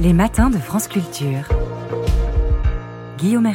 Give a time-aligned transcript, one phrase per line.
[0.00, 1.48] Les matins de France Culture.
[3.18, 3.52] Guillaume.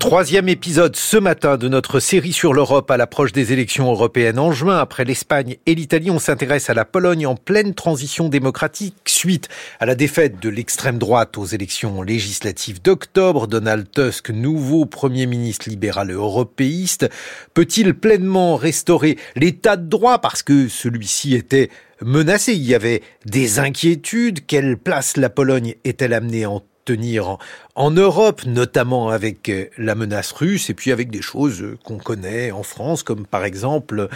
[0.00, 4.38] Troisième épisode ce matin de notre série sur l'Europe à l'approche des élections européennes.
[4.40, 8.96] En juin, après l'Espagne et l'Italie, on s'intéresse à la Pologne en pleine transition démocratique
[9.06, 9.48] suite
[9.78, 13.46] à la défaite de l'extrême droite aux élections législatives d'octobre.
[13.46, 17.08] Donald Tusk, nouveau Premier ministre libéral européiste,
[17.54, 20.18] peut-il pleinement restaurer l'état de droit?
[20.18, 21.70] Parce que celui-ci était
[22.02, 24.46] menacé Il y avait des inquiétudes.
[24.46, 27.36] Quelle place la Pologne est-elle amenée en tenir
[27.74, 31.98] en, Europe, notamment avec euh, la menace russe et puis avec des choses euh, qu'on
[31.98, 34.08] connaît en France, comme par exemple,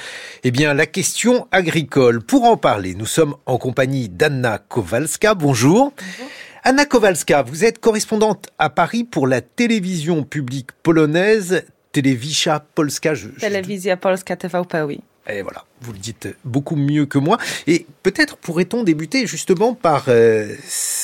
[0.44, 2.22] eh bien, la question agricole.
[2.22, 5.34] Pour en parler, nous sommes en compagnie d'Anna Kowalska.
[5.34, 5.92] Bonjour.
[5.96, 6.30] Bonjour.
[6.62, 13.14] Anna Kowalska, vous êtes correspondante à Paris pour la télévision publique polonaise Telewizja Polska.
[13.40, 15.00] Telewizja Polska TVP, oui.
[15.28, 17.38] Et voilà, vous le dites beaucoup mieux que moi.
[17.66, 20.54] Et peut-être pourrait-on débuter justement par euh,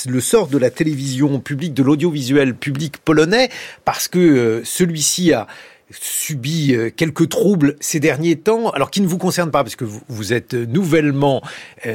[0.07, 3.51] le sort de la télévision publique, de l'audiovisuel public polonais,
[3.85, 5.47] parce que euh, celui-ci a
[5.91, 9.85] subi euh, quelques troubles ces derniers temps, alors qui ne vous concernent pas, parce que
[9.85, 11.43] vous, êtes nouvellement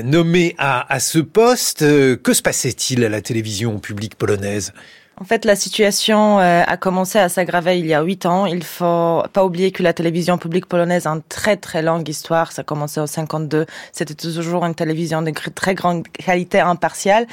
[0.03, 1.79] nommé à, à ce poste.
[1.79, 4.73] Que se passait-il à la télévision publique polonaise?
[5.19, 8.47] En fait, la situation euh, a commencé à s'aggraver il y a huit ans.
[8.47, 12.51] Il faut pas oublier que la télévision publique polonaise a une très très longue histoire.
[12.51, 13.67] Ça a commencé en 52.
[13.91, 17.27] C'était toujours une télévision de très grande qualité impartiale.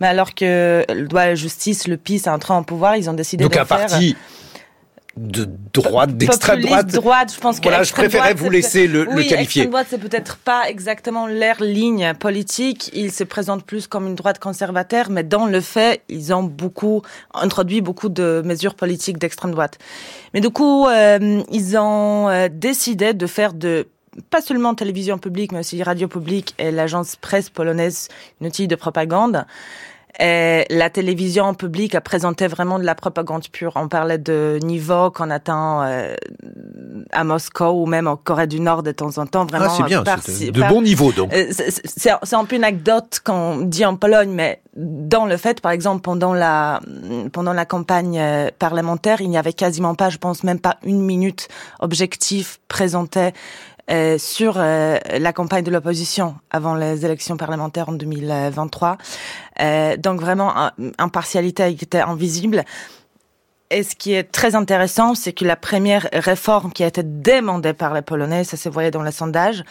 [0.00, 3.14] Mais alors que le doigt la justice, le PIS, est entré en pouvoir, ils ont
[3.14, 3.66] décidé Donc de faire...
[3.66, 4.16] parti
[5.16, 6.88] de droite, d'extrême droite.
[6.88, 7.32] droite.
[7.34, 9.66] Je pense que voilà, je préférais vous laisser le, oui, le qualifier.
[9.66, 12.90] droite, c'est peut-être pas exactement leur ligne politique.
[12.94, 17.02] Ils se présentent plus comme une droite conservateur, mais dans le fait, ils ont beaucoup
[17.32, 19.78] introduit beaucoup de mesures politiques d'extrême droite.
[20.32, 23.86] Mais du coup, euh, ils ont euh, décidé de faire de
[24.30, 28.08] pas seulement télévision publique, mais aussi radio publique et l'agence presse polonaise,
[28.40, 29.44] une outil de propagande.
[30.20, 33.72] Et la télévision publique a présenté vraiment de la propagande pure.
[33.74, 36.14] On parlait de niveau qu'on atteint euh,
[37.10, 39.44] à Moscou ou même en Corée du Nord de temps en temps.
[39.44, 41.34] Vraiment, ah, c'est bien, c'est de bon niveau donc.
[41.34, 45.72] Euh, c'est un peu une anecdote qu'on dit en Pologne, mais dans le fait, par
[45.72, 46.80] exemple, pendant la
[47.32, 51.00] pendant la campagne euh, parlementaire, il n'y avait quasiment pas, je pense même pas une
[51.00, 51.48] minute
[51.80, 53.32] objectif présenté
[53.90, 58.96] euh, sur euh, la campagne de l'opposition avant les élections parlementaires en 2023.
[59.60, 62.64] Euh, donc vraiment, impartialité était invisible.
[63.70, 67.74] Et ce qui est très intéressant, c'est que la première réforme qui a été demandée
[67.74, 69.62] par les Polonais, ça se voyait dans les sondages,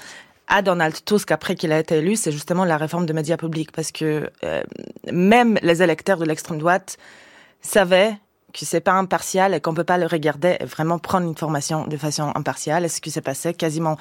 [0.47, 3.71] à Donald Tusk après qu'il a été élu, c'est justement la réforme des médias publics,
[3.71, 4.29] parce que
[5.11, 6.97] même les électeurs de l'extrême droite
[7.61, 8.17] savaient
[8.53, 11.85] que c'est pas impartial et qu'on peut pas le regarder et vraiment prendre une formation
[11.87, 12.85] de façon impartiale.
[12.85, 13.97] Et ce qui s'est passé quasiment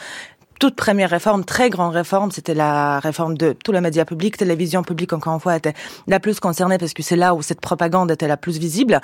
[0.62, 4.84] toute première réforme, très grande réforme, c'était la réforme de tous les médias publics, télévision
[4.84, 5.72] publique encore une fois était
[6.06, 9.00] la plus concernée parce que c'est là où cette propagande était la plus visible.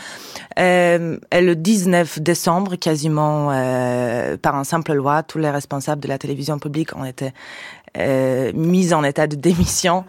[0.60, 6.06] Euh, et le 19 décembre, quasiment euh, par un simple loi, tous les responsables de
[6.06, 7.32] la télévision publique ont été
[7.96, 10.04] euh, mis en état de démission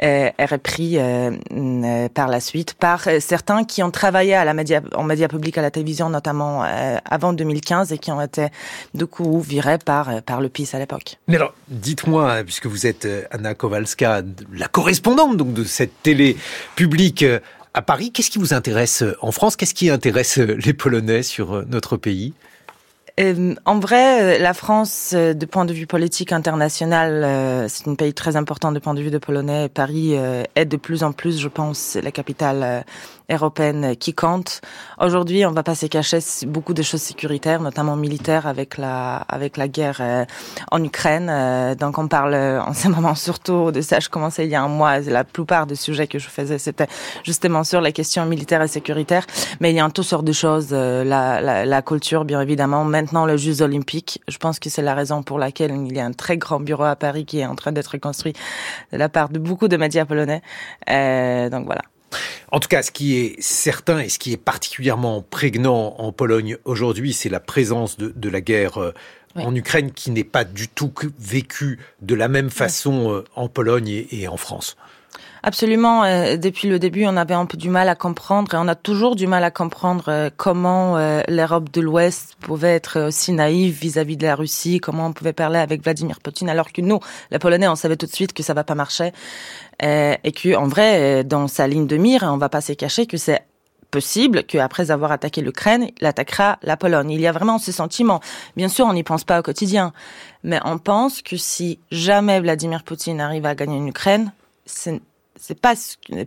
[0.00, 4.80] repris euh, euh, par la suite par euh, certains qui ont travaillé à la média,
[4.94, 6.64] en médias publics à la télévision, notamment
[7.04, 8.48] avant 2015, et qui ont été
[8.94, 11.18] du coup virés par, par le PIS à l'époque.
[11.28, 14.22] Mais alors, dites-moi, puisque vous êtes Anna Kowalska,
[14.52, 16.36] la correspondante donc de cette télé
[16.76, 17.24] publique
[17.74, 19.56] à Paris, qu'est-ce qui vous intéresse en France?
[19.56, 22.34] Qu'est-ce qui intéresse les Polonais sur notre pays?
[23.18, 27.94] Euh, en vrai, la France, euh, de point de vue politique international, euh, c'est un
[27.94, 29.68] pays très important de point de vue de Polonais.
[29.68, 30.14] Paris
[30.54, 32.84] est de plus en plus, je pense, la capitale
[33.30, 34.60] européenne qui compte.
[34.98, 39.56] Aujourd'hui, on va pas se cacher beaucoup de choses sécuritaires, notamment militaires, avec la avec
[39.56, 40.26] la guerre
[40.70, 41.76] en Ukraine.
[41.78, 44.00] donc, on parle en ce moment surtout de ça.
[44.00, 45.00] Je commençais il y a un mois.
[45.00, 46.88] La plupart des sujets que je faisais, c'était
[47.24, 49.26] justement sur les questions militaires et sécuritaires.
[49.60, 50.70] Mais il y a un tout sort de choses.
[50.72, 52.84] La, la, la culture, bien évidemment.
[52.84, 54.20] Maintenant, maintenant le Jeux olympiques.
[54.28, 56.84] Je pense que c'est la raison pour laquelle il y a un très grand bureau
[56.84, 58.34] à Paris qui est en train d'être construit
[58.92, 60.42] de la part de beaucoup de médias polonais.
[60.88, 61.82] Euh, donc voilà.
[62.52, 66.56] En tout cas, ce qui est certain et ce qui est particulièrement prégnant en Pologne
[66.64, 68.92] aujourd'hui, c'est la présence de, de la guerre euh,
[69.36, 73.88] en Ukraine qui n'est pas du tout vécue de la même façon euh, en Pologne
[73.88, 74.76] et, et en France.
[75.42, 76.04] Absolument.
[76.04, 78.74] Euh, depuis le début, on avait un peu du mal à comprendre et on a
[78.74, 80.98] toujours du mal à comprendre comment
[81.28, 85.58] l'Europe de l'Ouest pouvait être aussi naïve vis-à-vis de la Russie, comment on pouvait parler
[85.58, 88.52] avec Vladimir Poutine, alors que nous, les Polonais, on savait tout de suite que ça
[88.52, 89.12] va pas marcher
[89.82, 93.16] et que, en vrai, dans sa ligne de mire, on va pas se cacher que
[93.16, 93.42] c'est
[93.90, 97.10] possible qu'après avoir attaqué l'Ukraine, il attaquera la Pologne.
[97.10, 98.20] Il y a vraiment ce sentiment.
[98.56, 99.92] Bien sûr, on n'y pense pas au quotidien,
[100.44, 104.32] mais on pense que si jamais Vladimir Poutine arrive à gagner une Ukraine,
[105.60, 105.74] pas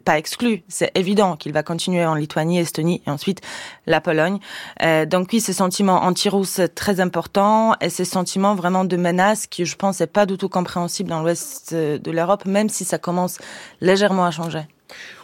[0.03, 0.63] pas exclu.
[0.67, 3.41] C'est évident qu'il va continuer en Lituanie, Estonie et ensuite
[3.85, 4.39] la Pologne.
[4.81, 9.65] Euh, donc oui, ce sentiment anti-russe très important et ce sentiment vraiment de menace qui,
[9.65, 13.39] je pense, n'est pas du tout compréhensible dans l'ouest de l'Europe, même si ça commence
[13.81, 14.67] légèrement à changer.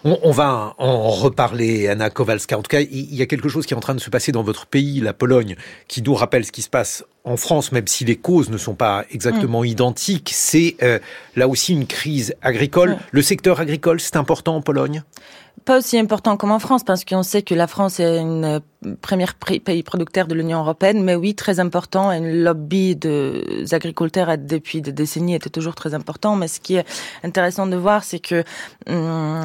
[0.06, 2.58] On, va en reparler, Anna Kowalska.
[2.58, 4.32] En tout cas, il y a quelque chose qui est en train de se passer
[4.32, 5.58] dans votre pays, la Pologne,
[5.88, 8.74] qui nous rappelle ce qui se passe en France, même si les causes ne sont
[8.74, 9.68] pas exactement mm.
[9.68, 10.32] identiques.
[10.34, 11.00] C'est euh,
[11.36, 12.98] là aussi une crise agricole.
[13.12, 15.04] Le secteur agricole, c'est important en Pologne?
[15.66, 18.60] Pas aussi important comme en France, parce qu'on sait que la France est une euh,
[19.02, 22.12] première pays producteur de l'Union européenne, mais oui, très important.
[22.12, 26.36] Et le lobby des agriculteurs depuis des décennies était toujours très important.
[26.36, 26.86] Mais ce qui est
[27.24, 28.44] intéressant de voir, c'est que
[28.88, 29.44] hum,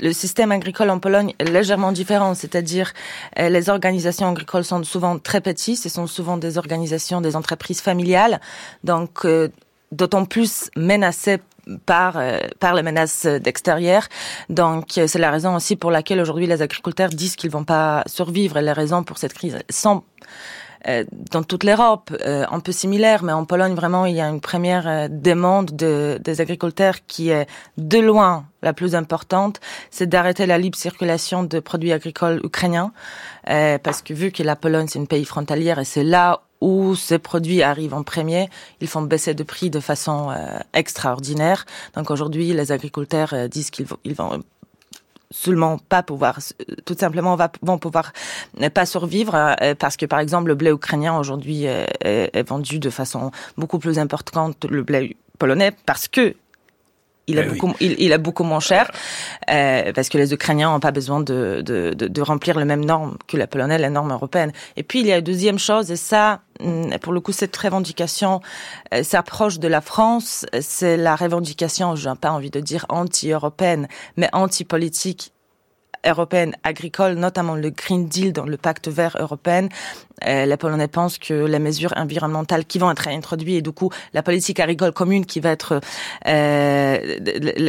[0.00, 2.34] le système agricole en Pologne est légèrement différent.
[2.34, 2.92] C'est-à-dire,
[3.38, 5.78] euh, les organisations agricoles sont souvent très petites.
[5.78, 8.40] Ce sont souvent des organisations, des entreprises familiales.
[8.82, 9.48] Donc, euh,
[9.92, 11.38] d'autant plus menacées
[11.86, 14.08] par euh, par les menaces d'extérieur.
[14.48, 18.02] Donc euh, c'est la raison aussi pour laquelle aujourd'hui les agriculteurs disent qu'ils vont pas
[18.06, 20.02] survivre et les raisons pour cette crise sont
[21.30, 25.08] dans toute l'Europe, un peu similaire, mais en Pologne, vraiment, il y a une première
[25.08, 27.46] demande de, des agriculteurs qui est
[27.78, 29.60] de loin la plus importante,
[29.90, 32.92] c'est d'arrêter la libre circulation de produits agricoles ukrainiens,
[33.44, 37.18] parce que vu que la Pologne, c'est un pays frontalier et c'est là où ces
[37.18, 38.48] produits arrivent en premier,
[38.80, 41.66] ils font baisser de prix de façon euh, extraordinaire.
[41.94, 44.42] Donc aujourd'hui, les agriculteurs euh, disent qu'ils ils vont
[45.30, 46.38] seulement pas pouvoir,
[46.84, 48.12] tout simplement va, vont pouvoir
[48.72, 52.90] pas survivre euh, parce que par exemple le blé ukrainien aujourd'hui est, est, vendu de
[52.90, 56.34] façon beaucoup plus importante le blé polonais parce que
[57.26, 58.90] il, a eh beaucoup, il, il, a beaucoup moins cher
[59.50, 62.84] euh, parce que les Ukrainiens n'ont pas besoin de, de, de, de, remplir les mêmes
[62.84, 64.52] normes que la Polonais, les normes européennes.
[64.76, 67.56] Et puis il y a une deuxième chose, et ça, mm, pour le coup, cette
[67.56, 68.40] revendication
[68.92, 70.46] euh, s'approche de la France.
[70.60, 75.32] C'est la revendication, je n'ai pas envie de dire anti-européenne, mais anti-politique
[76.06, 79.68] européenne agricole, notamment le Green Deal dans le pacte vert européen.
[80.26, 83.90] Euh, les Polonais pensent que les mesures environnementales qui vont être introduites et du coup
[84.12, 85.80] la politique agricole commune qui va être
[86.26, 86.98] euh,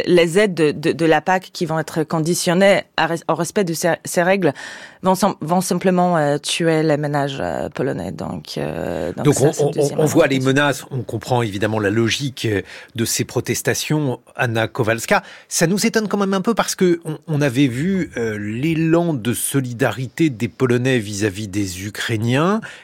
[0.07, 2.83] les aides de, de, de, la PAC qui vont être conditionnées
[3.27, 4.53] au respect de ces, ces règles
[5.01, 7.41] vont, vont simplement euh, tuer les ménages
[7.73, 8.11] polonais.
[8.11, 12.47] Donc, euh, donc, donc on, on, on voit les menaces, on comprend évidemment la logique
[12.95, 14.19] de ces protestations.
[14.35, 18.11] Anna Kowalska, ça nous étonne quand même un peu parce que on, on avait vu
[18.37, 22.34] l'élan de solidarité des Polonais vis-à-vis des Ukrainiens.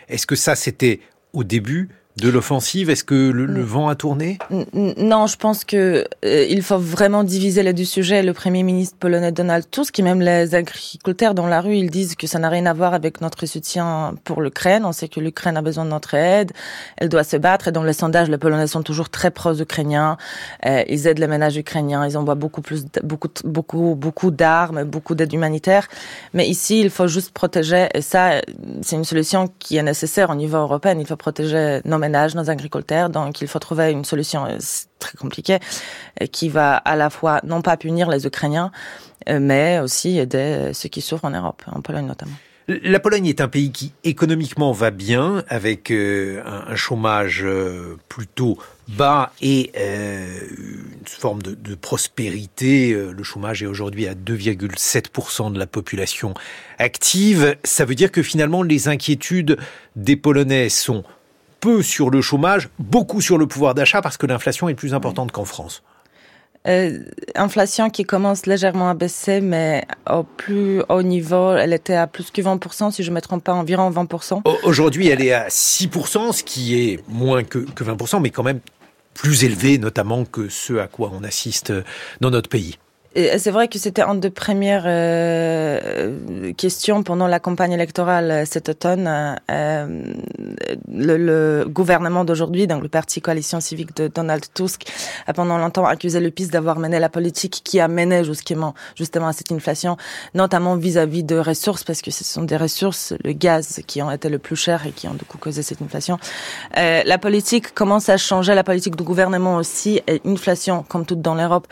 [0.07, 0.99] Est-ce que ça, c'était
[1.33, 4.37] au début de l'offensive Est-ce que le, vent a tourné?
[4.73, 8.21] Non, je pense que euh, il faut vraiment diviser les deux sujets.
[8.21, 12.15] Le Premier ministre polonais Donald Tusk, qui même les agriculteurs dans la rue, ils disent
[12.15, 14.83] que ça n'a rien à voir avec notre soutien pour l'Ukraine.
[14.85, 16.51] On sait que l'Ukraine a besoin de notre aide,
[16.97, 17.69] elle doit se battre.
[17.69, 20.17] Et dans les sondages, les Polonais sont toujours très pro-ukrainiens.
[20.65, 25.15] Euh, ils aident les ménages ukrainiens, ils envoient beaucoup plus, beaucoup, beaucoup, beaucoup d'armes, beaucoup
[25.15, 25.87] d'aide humanitaire.
[26.33, 27.87] Mais ici, il faut juste protéger.
[27.93, 28.41] Et ça,
[28.81, 30.97] c'est une solution qui est nécessaire au niveau européen.
[30.99, 33.09] Il faut protéger nos ménages, nos agriculteurs.
[33.09, 34.57] Donc, il faut trouver une solution euh,
[34.99, 35.59] très compliquée
[36.21, 38.71] euh, qui va à la fois non pas punir les Ukrainiens,
[39.29, 42.35] euh, mais aussi aider ceux qui souffrent en Europe, en Pologne notamment.
[42.67, 47.45] La Pologne est un pays qui économiquement va bien, avec un, chômage
[48.07, 48.57] plutôt
[48.87, 52.93] bas et une forme de, de prospérité.
[52.93, 56.33] Le chômage est aujourd'hui à 2,7% de la population
[56.77, 57.57] active.
[57.65, 59.57] Ça veut dire que finalement les inquiétudes
[59.97, 61.03] des Polonais sont
[61.61, 65.31] peu sur le chômage, beaucoup sur le pouvoir d'achat parce que l'inflation est plus importante
[65.31, 65.83] qu'en France.
[66.67, 66.99] Euh,
[67.33, 72.29] inflation qui commence légèrement à baisser, mais au plus haut niveau, elle était à plus
[72.29, 74.43] que 20%, si je ne me trompe pas, environ 20%.
[74.63, 78.59] Aujourd'hui, elle est à 6%, ce qui est moins que, que 20%, mais quand même
[79.15, 81.73] plus élevé, notamment que ce à quoi on assiste
[82.21, 82.77] dans notre pays.
[83.13, 88.69] C'est vrai que c'était une des premières euh, questions pendant la campagne électorale euh, cet
[88.69, 89.35] automne.
[89.51, 90.13] Euh,
[90.89, 94.83] le, le, gouvernement d'aujourd'hui, donc le parti coalition civique de Donald Tusk,
[95.27, 99.27] a pendant longtemps accusé le PIS d'avoir mené la politique qui a mené justement, justement
[99.27, 99.97] à cette inflation,
[100.33, 104.29] notamment vis-à-vis de ressources, parce que ce sont des ressources, le gaz, qui ont été
[104.29, 106.17] le plus cher et qui ont du coup causé cette inflation.
[106.77, 111.21] Euh, la politique commence à changer, la politique du gouvernement aussi, et inflation, comme toute
[111.21, 111.67] dans l'Europe,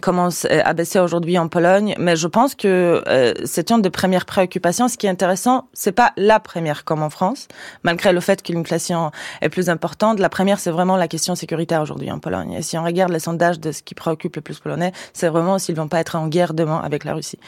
[0.00, 3.90] commence à baisser c'est aujourd'hui en Pologne, mais je pense que euh, c'est une des
[3.90, 4.88] premières préoccupations.
[4.88, 7.48] Ce qui est intéressant, c'est pas la première comme en France,
[7.82, 9.10] malgré le fait que l'inflation
[9.40, 10.18] est plus importante.
[10.18, 12.52] La première, c'est vraiment la question sécuritaire aujourd'hui en Pologne.
[12.52, 15.58] Et si on regarde les sondages de ce qui préoccupe le plus Polonais, c'est vraiment
[15.58, 17.38] s'ils vont pas être en guerre demain avec la Russie.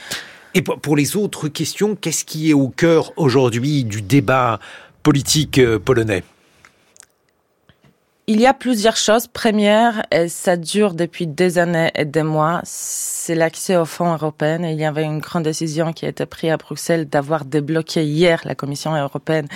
[0.54, 4.58] Et pour les autres questions, qu'est-ce qui est au cœur aujourd'hui du débat
[5.02, 6.22] politique euh, polonais?
[8.28, 9.28] Il y a plusieurs choses.
[9.28, 14.64] Première, et ça dure depuis des années et des mois, c'est l'accès aux fonds européens.
[14.64, 18.40] Il y avait une grande décision qui a été prise à Bruxelles d'avoir débloqué hier
[18.44, 19.46] la Commission européenne.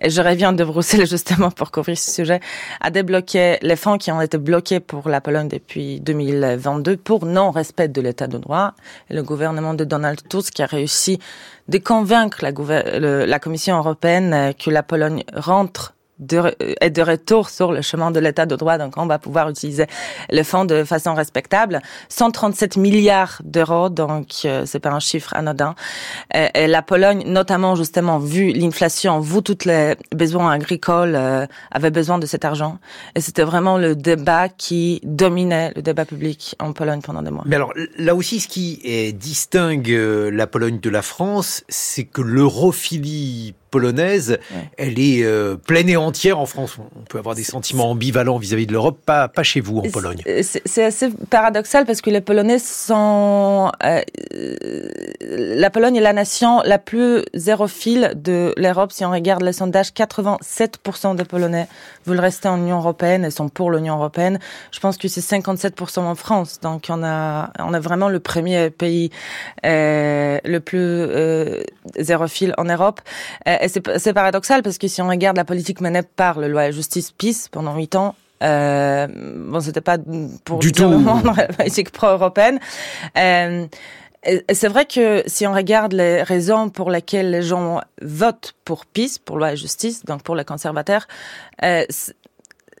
[0.00, 2.38] Et je reviens de Bruxelles justement pour couvrir ce sujet,
[2.80, 7.88] à débloquer les fonds qui ont été bloqués pour la Pologne depuis 2022 pour non-respect
[7.88, 8.74] de l'état de droit.
[9.10, 11.18] Et le gouvernement de Donald Tusk a réussi
[11.68, 17.82] de convaincre la Commission européenne que la Pologne rentre de, est de retour sur le
[17.82, 18.78] chemin de l'état de droit.
[18.78, 19.86] Donc, on va pouvoir utiliser
[20.30, 21.80] le fonds de façon respectable.
[22.08, 25.74] 137 milliards d'euros, donc euh, c'est pas un chiffre anodin.
[26.34, 31.90] Et, et, la Pologne, notamment justement, vu l'inflation, vu tous les besoins agricoles, euh, avait
[31.90, 32.78] besoin de cet argent.
[33.14, 37.44] Et c'était vraiment le débat qui dominait le débat public en Pologne pendant des mois.
[37.46, 42.04] Mais alors, là aussi, ce qui est, distingue euh, la Pologne de la France, c'est
[42.04, 44.38] que l'europhilie polonaise,
[44.76, 46.76] elle est euh, pleine et entière en France.
[46.78, 50.22] On peut avoir des sentiments ambivalents vis-à-vis de l'Europe, pas, pas chez vous en Pologne.
[50.42, 53.72] C'est assez paradoxal parce que les Polonais sont...
[53.82, 54.00] Euh,
[55.22, 58.92] la Pologne est la nation la plus zérophile de l'Europe.
[58.92, 61.66] Si on regarde les sondages, 87% des Polonais
[62.06, 64.38] veulent rester en Union européenne et sont pour l'Union européenne.
[64.70, 66.60] Je pense que c'est 57% en France.
[66.60, 69.10] Donc on a, on a vraiment le premier pays
[69.64, 71.62] euh, le plus euh,
[71.98, 73.00] zérophile en Europe.
[73.62, 76.72] Et c'est paradoxal parce que si on regarde la politique menée par le loi et
[76.72, 79.98] justice PIS pendant huit ans, euh, bon, c'était pas
[80.44, 80.90] pour du tout
[81.36, 82.58] la politique pro-européenne.
[83.16, 83.66] Euh,
[84.52, 89.18] c'est vrai que si on regarde les raisons pour lesquelles les gens votent pour PIS,
[89.24, 91.06] pour loi et justice, donc pour les conservateurs,
[91.64, 91.84] euh,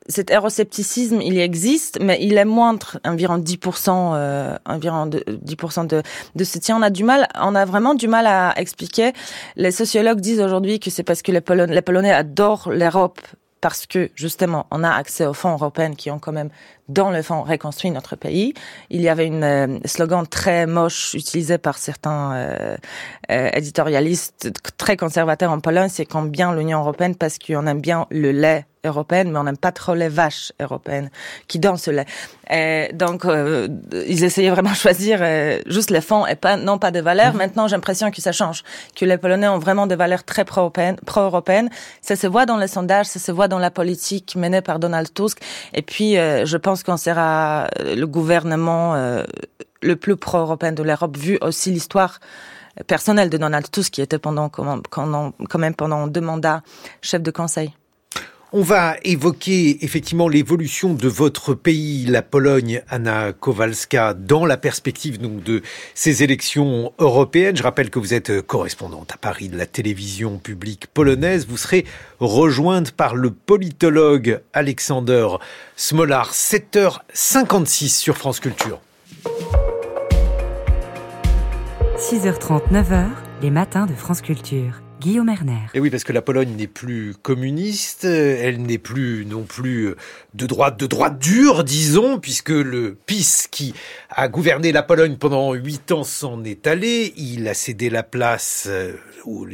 [0.08, 6.02] cet euroscepticisme, il existe, mais il est moindre, environ 10%, euh, environ 10% de,
[6.34, 6.76] de soutien.
[6.76, 9.12] On a du mal, on a vraiment du mal à expliquer.
[9.56, 13.20] Les sociologues disent aujourd'hui que c'est parce que les Polonais adorent l'Europe
[13.62, 16.50] parce que justement on a accès aux fonds européens qui ont quand même
[16.92, 18.54] dans le fond reconstruit notre pays.
[18.90, 22.76] Il y avait une euh, slogan très moche utilisé par certains euh,
[23.30, 28.06] euh, éditorialistes très conservateurs en Pologne, c'est qu'on bien l'Union européenne parce qu'on aime bien
[28.10, 31.10] le lait européenne, mais on n'aime pas trop les vaches européennes
[31.46, 32.06] qui dansent le lait.
[32.50, 33.68] Et donc, euh,
[34.08, 37.34] ils essayaient vraiment de choisir euh, juste les fonds et pas non pas des valeurs.
[37.34, 37.38] Mmh.
[37.38, 38.64] Maintenant, j'ai l'impression que ça change,
[38.96, 40.96] que les Polonais ont vraiment des valeurs très pro-européennes.
[41.06, 41.70] Pro-européennes.
[42.00, 45.12] Ça se voit dans les sondages, ça se voit dans la politique menée par Donald
[45.14, 45.38] Tusk.
[45.74, 48.94] Et puis, euh, je pense qu'on sera le gouvernement
[49.82, 52.20] le plus pro-européen de l'Europe, vu aussi l'histoire
[52.86, 56.62] personnelle de Donald Tusk, qui était pendant quand même pendant deux mandats
[57.00, 57.74] chef de conseil.
[58.54, 65.18] On va évoquer effectivement l'évolution de votre pays, la Pologne, Anna Kowalska, dans la perspective
[65.18, 65.62] donc de
[65.94, 67.56] ces élections européennes.
[67.56, 71.46] Je rappelle que vous êtes correspondante à Paris de la télévision publique polonaise.
[71.48, 71.86] Vous serez
[72.20, 75.28] rejointe par le politologue Alexander
[75.76, 78.82] Smolar, 7h56 sur France Culture.
[81.96, 83.06] 6h30, 9h,
[83.40, 84.81] les matins de France Culture.
[85.02, 85.58] Guillaume Erner.
[85.74, 89.96] Et oui, parce que la Pologne n'est plus communiste, elle n'est plus non plus
[90.34, 93.74] de droite, de droite dure, disons, puisque le PIS qui
[94.10, 97.12] a gouverné la Pologne pendant huit ans s'en est allé.
[97.16, 98.92] Il a cédé la place euh,
[99.26, 99.46] aux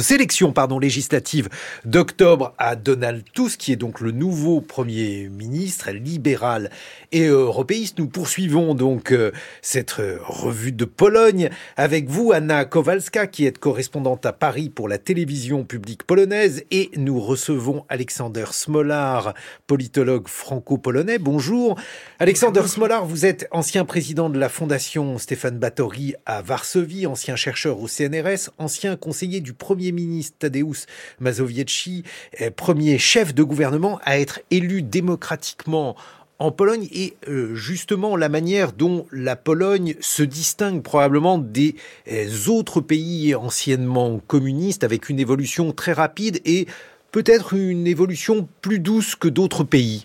[0.00, 1.48] élections pardon, législatives
[1.86, 6.70] d'octobre à Donald Tusk, qui est donc le nouveau Premier ministre libéral
[7.12, 7.98] et européiste.
[7.98, 11.48] Nous poursuivons donc euh, cette revue de Pologne
[11.78, 13.85] avec vous, Anna Kowalska, qui est correspondante
[14.24, 19.32] à Paris pour la télévision publique polonaise, et nous recevons Alexander Smolar,
[19.66, 21.18] politologue franco-polonais.
[21.18, 21.78] Bonjour.
[22.18, 27.80] Alexander Smolar, vous êtes ancien président de la Fondation Stéphane Batory à Varsovie, ancien chercheur
[27.80, 30.86] au CNRS, ancien conseiller du Premier ministre Tadeusz
[31.20, 32.02] Mazowiecki,
[32.40, 35.96] euh, premier chef de gouvernement à être élu démocratiquement
[36.38, 41.76] en Pologne et euh, justement la manière dont la Pologne se distingue probablement des
[42.10, 46.66] euh, autres pays anciennement communistes avec une évolution très rapide et
[47.10, 50.04] peut-être une évolution plus douce que d'autres pays.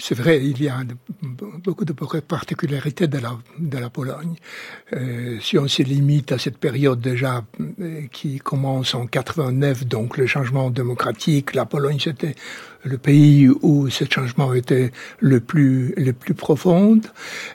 [0.00, 0.80] C'est vrai, il y a
[1.62, 4.34] beaucoup de particularités de la, de la Pologne.
[4.94, 10.16] Euh, si on se limite à cette période déjà euh, qui commence en 89, donc
[10.16, 12.34] le changement démocratique, la Pologne c'était
[12.82, 16.98] le pays où ce changement était le plus le plus profond.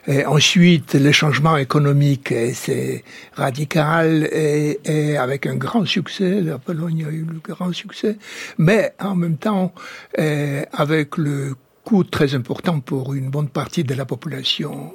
[0.06, 3.02] Et ensuite, le changement économique, c'est
[3.34, 6.40] radical et, et, avec un grand succès.
[6.40, 8.16] La Pologne a eu le grand succès,
[8.58, 9.74] mais en même temps,
[10.20, 14.92] euh, avec le coût très important pour une bonne partie de la population.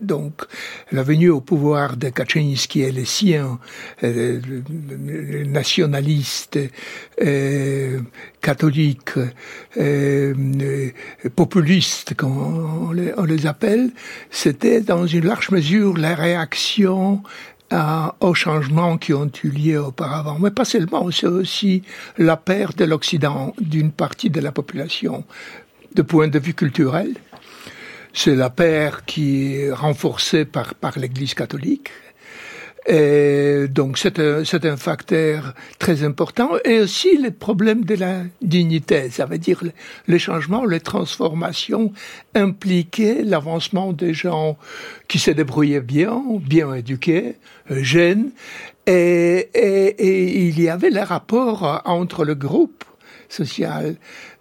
[0.00, 0.42] Donc,
[0.90, 3.60] la venue au pouvoir de Kaczynski et les siens,
[4.02, 4.40] euh,
[5.46, 6.58] nationalistes,
[7.22, 8.00] euh,
[8.40, 9.16] catholiques,
[9.76, 10.90] euh,
[11.36, 12.36] populistes, comme
[13.16, 13.92] on les appelle,
[14.28, 17.22] c'était dans une large mesure la réaction
[18.20, 20.38] aux changements qui ont eu lieu auparavant.
[20.38, 21.82] Mais pas seulement, c'est aussi
[22.18, 25.24] la perte de l'Occident d'une partie de la population
[25.94, 27.14] de point de vue culturel.
[28.12, 31.90] C'est la perte qui est renforcée par, par l'Église catholique.
[32.86, 36.50] Et donc c'est un, c'est un facteur très important.
[36.64, 39.62] Et aussi les problèmes de la dignité, ça veut dire
[40.06, 41.92] les changements, les transformations
[42.34, 44.58] impliquaient l'avancement des gens
[45.08, 47.36] qui se débrouillaient bien, bien éduqués,
[47.70, 48.30] jeunes,
[48.86, 52.84] et, et, et il y avait le rapport entre le groupe
[53.28, 53.96] social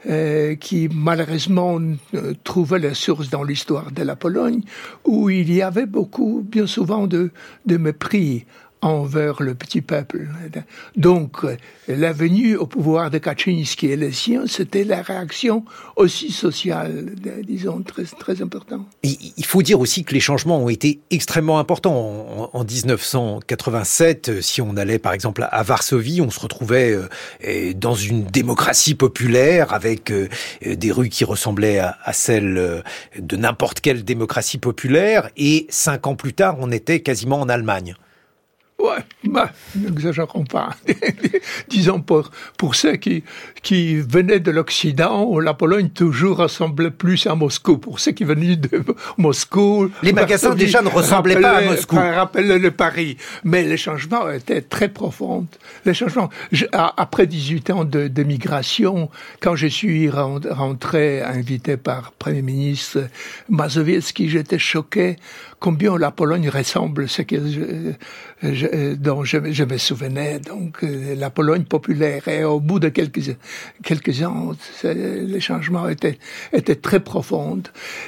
[0.10, 1.80] euh, qui malheureusement
[2.14, 4.62] euh, trouvait la source dans l'histoire de la Pologne,
[5.06, 7.32] où il y avait beaucoup, bien souvent, de,
[7.66, 8.46] de mépris
[8.84, 10.28] envers le petit peuple.
[10.96, 11.40] Donc,
[11.88, 17.12] la venue au pouvoir de Kaczynski et les siens, c'était la réaction aussi sociale,
[17.44, 18.86] disons, très, très importante.
[19.04, 22.50] Il faut dire aussi que les changements ont été extrêmement importants.
[22.54, 26.98] En, 1987, si on allait par exemple à Varsovie, on se retrouvait
[27.46, 30.28] euh, dans une démocratie populaire avec euh,
[30.66, 32.82] des rues qui ressemblaient à, celles euh,
[33.20, 35.30] de n'importe quelle démocratie populaire.
[35.38, 37.96] Et cinq ans plus tard, on était quasiment en Allemagne.
[38.84, 40.76] Ouais, bah, n'exagérons pas.
[41.70, 43.24] Disons pour, pour ceux qui,
[43.62, 47.78] qui venaient de l'Occident, la Pologne toujours ressemblait plus à Moscou.
[47.78, 48.84] Pour ceux qui venaient de
[49.18, 49.90] Moscou...
[50.02, 51.96] Les magasins déjà ne ressemblaient pas à Moscou.
[51.96, 53.16] Rappelaient le Paris.
[53.46, 55.48] Mais les changements étaient très profonds.
[55.86, 56.30] Les changements...
[56.74, 59.10] après 18 ans de, de migration,
[59.40, 63.08] quand je suis rentré, invité par Premier ministre
[63.48, 65.16] Mazowiecki, j'étais choqué
[65.64, 67.94] combien la Pologne ressemble ce que je,
[68.96, 70.40] dont je, me souvenais.
[70.40, 72.28] Donc, euh, la Pologne populaire.
[72.28, 73.36] Et au bout de quelques,
[73.84, 74.52] quelques ans,
[74.84, 76.18] les changements étaient,
[76.52, 77.64] étaient très profonds.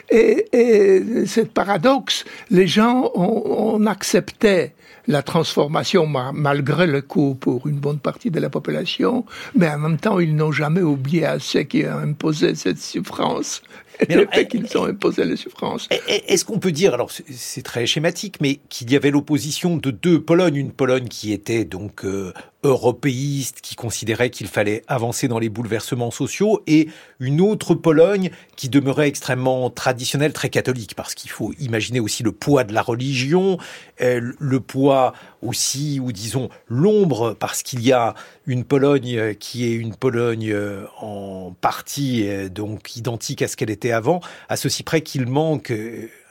[0.10, 4.72] Et, et ce paradoxe, les gens ont, ont accepté
[5.08, 9.26] la transformation malgré le coût pour une bonne partie de la population,
[9.56, 13.62] mais en même temps, ils n'ont jamais oublié à ceux qui ont imposé cette souffrance
[14.10, 15.88] le fait qu'ils ont imposé les souffrances.
[16.08, 20.22] Est-ce qu'on peut dire, alors c'est très schématique, mais qu'il y avait l'opposition de deux
[20.22, 22.34] Polognes, une Pologne qui était donc euh,
[22.66, 28.70] européiste qui considérait qu'il fallait avancer dans les bouleversements sociaux et une autre Pologne qui
[28.70, 33.58] demeurait extrêmement traditionnelle, très catholique, parce qu'il faut imaginer aussi le poids de la religion,
[34.02, 38.16] euh, le poids aussi, ou disons l'ombre, parce qu'il y a
[38.48, 43.70] une Pologne qui est une Pologne euh, en partie euh, donc identique à ce qu'elle
[43.70, 45.72] était avant, à ceci près qu'il manque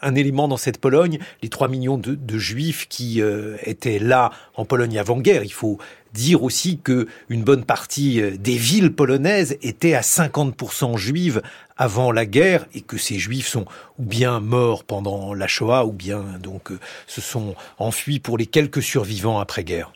[0.02, 3.22] un élément dans cette Pologne, les 3 millions de, de juifs qui
[3.62, 5.44] étaient là en Pologne avant-guerre.
[5.44, 5.78] Il faut
[6.14, 11.42] dire aussi que une bonne partie euh, des villes polonaises étaient à 50% juives
[11.76, 13.66] avant la guerre et que ces juifs sont
[13.98, 18.46] ou bien morts pendant la Shoah ou bien donc euh, se sont enfuis pour les
[18.46, 19.92] quelques survivants après-guerre.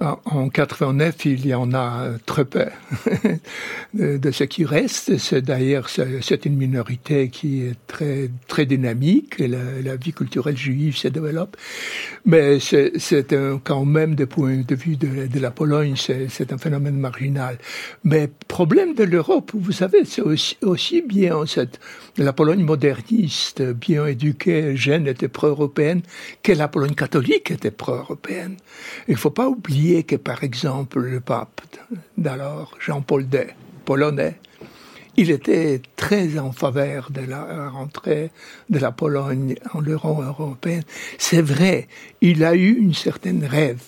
[0.00, 2.64] En 89, il y en a très peu
[3.94, 5.18] de ce qui reste.
[5.18, 9.36] C'est d'ailleurs c'est une minorité qui est très très dynamique.
[9.38, 11.56] Et la, vie culturelle juive se développe,
[12.26, 12.92] mais c'est
[13.62, 17.58] quand même, de point de vue de, la Pologne, c'est un phénomène marginal.
[18.02, 21.78] Mais problème de l'Europe, vous savez, c'est aussi, aussi bien cette
[22.16, 26.02] la Pologne moderniste, bien éduquée, jeune, était pro-européenne,
[26.42, 28.56] que la Pologne catholique était pro-européenne.
[29.08, 31.60] Il ne faut pas oublier que, par exemple, le pape
[32.16, 33.46] d'alors, Jean-Paul II,
[33.84, 34.38] polonais,
[35.16, 38.30] il était très en faveur de la rentrée
[38.68, 40.84] de la Pologne en l'Union européenne.
[41.18, 41.86] C'est vrai,
[42.20, 43.82] il a eu une certaine rêve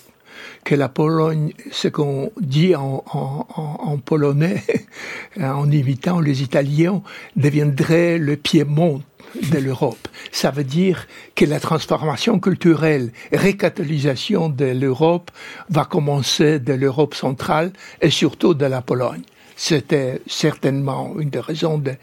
[0.63, 3.45] que la Pologne, ce qu'on dit en, en,
[3.79, 4.63] en, polonais,
[5.39, 7.01] en imitant les Italiens,
[7.35, 9.01] deviendrait le Piémont
[9.51, 10.07] de l'Europe.
[10.31, 15.31] Ça veut dire que la transformation culturelle, récatalysation de l'Europe
[15.69, 17.71] va commencer de l'Europe centrale
[18.01, 19.23] et surtout de la Pologne.
[19.55, 21.93] C'était certainement une des raisons de,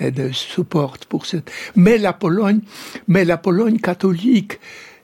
[0.00, 1.50] de support pour cette.
[1.76, 2.60] Mais la Pologne,
[3.06, 4.58] mais la Pologne catholique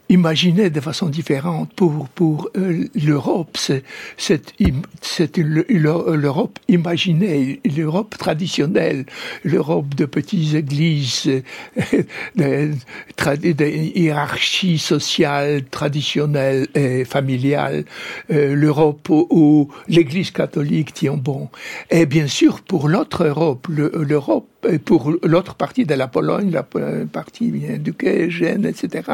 [0.09, 1.73] imaginer de façon différente.
[1.75, 3.85] Pour, pour euh, l'Europe, c'est,
[4.17, 9.05] c'est, l'Europe imaginée, l'Europe traditionnelle,
[9.45, 11.31] l'Europe de petites églises,
[12.37, 12.71] de,
[13.17, 17.85] de, hiérarchie sociale, traditionnelle et familiale,
[18.31, 21.49] euh, l'Europe où, l'Église catholique tient bon.
[21.91, 24.47] Et bien sûr, pour l'autre Europe, l'Europe
[24.85, 27.95] pour l'autre partie de la Pologne, la partie du
[28.31, 29.13] Gênes, etc.,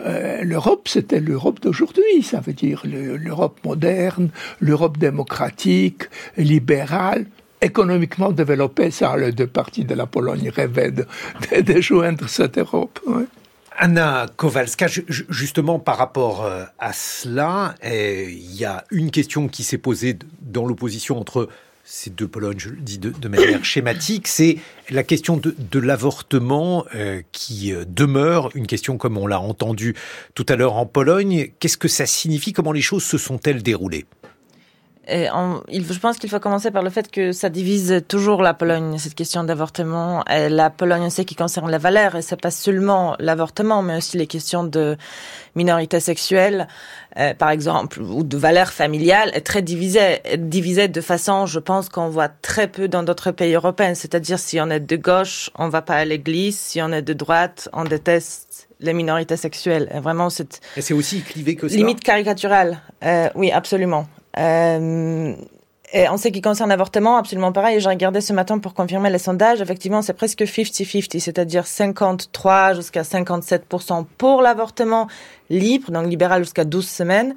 [0.00, 6.04] euh, l'Europe, c'était l'Europe d'aujourd'hui, ça veut dire l'Europe moderne, l'Europe démocratique,
[6.36, 7.26] libérale,
[7.60, 8.90] économiquement développée.
[8.90, 11.06] Ça, les deux parties de la Pologne rêvaient de,
[11.60, 13.00] de, joindre cette Europe.
[13.78, 19.62] Anna Kowalska, justement par rapport euh, à cela, eh, il y a une question qui
[19.62, 21.48] s'est posée dans l'opposition entre
[21.84, 24.58] ces deux Polognes, je le dis de, manière schématique, c'est
[24.90, 29.94] la question de, l'avortement euh, qui euh, demeure une question comme on l'a entendu
[30.34, 31.50] tout à l'heure en Pologne.
[31.58, 32.52] Qu'est-ce que ça signifie?
[32.52, 34.06] Comment les choses se sont-elles déroulées?
[35.08, 38.98] Et je pense qu'il faut commencer par le fait que ça divise toujours la Pologne,
[38.98, 40.22] cette question d'avortement.
[40.28, 44.28] La Pologne, c'est qui concerne les valeurs, et c'est pas seulement l'avortement, mais aussi les
[44.28, 44.96] questions de
[45.54, 46.68] minorité sexuelle,
[47.18, 51.88] euh, par exemple, ou de valeurs familiales, est très divisée, divisée de façon, je pense,
[51.88, 53.94] qu'on voit très peu dans d'autres pays européens.
[53.94, 57.12] C'est-à-dire, si on est de gauche, on va pas à l'église, si on est de
[57.12, 59.88] droite, on déteste les minorités sexuelles.
[59.94, 60.60] Et vraiment, c'est.
[60.76, 61.76] Et c'est aussi clivé que ça.
[61.76, 62.80] Limite caricaturale.
[63.04, 64.06] Euh, oui, absolument.
[64.38, 65.34] Euh,
[65.94, 67.78] et en ce qui concerne l'avortement, absolument pareil.
[67.80, 69.60] J'ai regardé ce matin pour confirmer les sondages.
[69.60, 75.06] Effectivement, c'est presque 50-50, c'est-à-dire 53 jusqu'à 57% pour l'avortement
[75.50, 77.34] libre, donc libéral jusqu'à 12 semaines,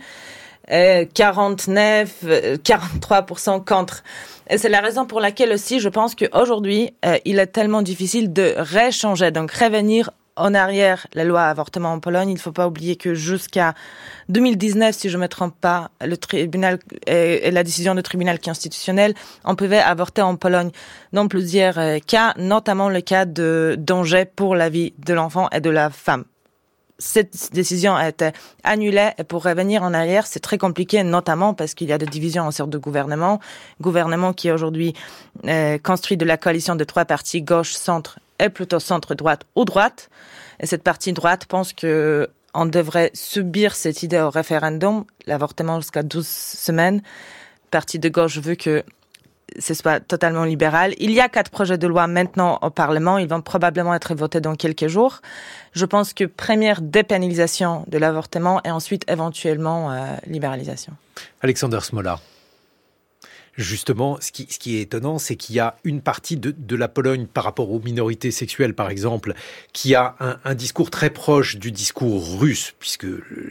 [0.70, 4.04] et 49%, 43% contre.
[4.50, 8.32] Et c'est la raison pour laquelle aussi, je pense qu'aujourd'hui, euh, il est tellement difficile
[8.32, 12.30] de réchanger, donc revenir en arrière la loi avortement en Pologne.
[12.30, 13.74] Il ne faut pas oublier que jusqu'à
[14.30, 20.22] 2019, si je me trompe pas, et la décision du tribunal constitutionnel, on pouvait avorter
[20.22, 20.72] en Pologne
[21.14, 25.62] dans plusieurs euh, cas, notamment le cas de danger pour la vie de l'enfant et
[25.62, 26.26] de la femme.
[26.98, 28.32] Cette décision a été
[28.64, 32.06] annulée et pour revenir en arrière, c'est très compliqué, notamment parce qu'il y a des
[32.06, 33.42] divisions en sorte de gouvernement.
[33.82, 34.94] Gouvernement qui est aujourd'hui
[35.46, 40.10] euh, construit de la coalition de trois partis, gauche, centre est plutôt centre-droite ou droite.
[40.60, 46.04] Et cette partie droite pense que on devrait subir cette idée au référendum, l'avortement jusqu'à
[46.04, 47.02] 12 semaines.
[47.70, 48.84] Partie de gauche veut que
[49.60, 50.94] ce soit totalement libéral.
[50.98, 53.18] Il y a quatre projets de loi maintenant au Parlement.
[53.18, 55.22] Ils vont probablement être votés dans quelques jours.
[55.74, 60.94] Je pense que première dépénalisation de l'avortement et ensuite éventuellement euh, libéralisation.
[61.42, 62.20] Alexander Smola.
[63.58, 67.26] Justement, ce qui, est étonnant, c'est qu'il y a une partie de, de, la Pologne
[67.26, 69.34] par rapport aux minorités sexuelles, par exemple,
[69.72, 73.08] qui a un, discours très proche du discours russe, puisque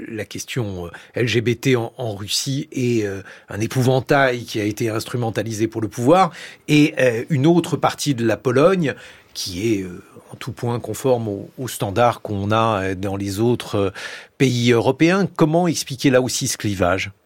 [0.09, 5.81] la question euh, LGBT en, Russie est euh, un épouvantail qui a été instrumentalisé pour
[5.81, 6.33] le pouvoir,
[6.69, 8.95] et euh, une autre partie de la Pologne
[9.33, 9.87] qui est
[10.31, 13.93] en tout point conforme aux, standards qu'on a dans les autres
[14.39, 15.27] pays européens.
[15.35, 17.11] Comment expliquer là aussi ce clivage?
[17.11, 17.24] euh,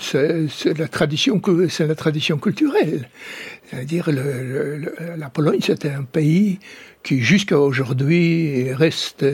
[0.00, 3.08] c'est la tradition, c'est la tradition culturelle.
[3.70, 6.58] C'est-à-dire, la Pologne, c'était un pays
[7.08, 9.24] qui jusqu'à aujourd'hui reste